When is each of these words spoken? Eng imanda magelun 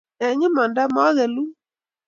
Eng 0.27 0.43
imanda 0.47 0.83
magelun 0.95 1.49